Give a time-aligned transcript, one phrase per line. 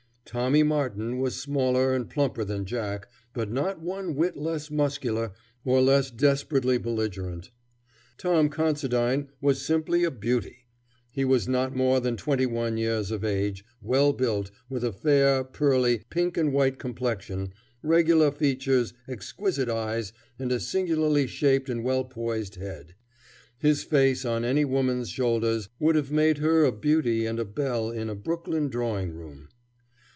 [0.23, 5.33] Tommy Martin was smaller and plumper than Jack, but not one whit less muscular
[5.65, 7.51] or less desperately belligerent.
[8.17, 10.67] Tim Considine was simply a beauty.
[11.11, 15.43] He was not more than twenty one years of age, well built, with a fair,
[15.43, 17.51] pearly, pink and white complexion,
[17.83, 22.95] regular features, exquisite eyes, and a singularly shapely and well poised head.
[23.57, 27.89] His face on any woman's shoulders would have made her a beauty and a belle
[27.91, 29.49] in a Brooklyn drawing room.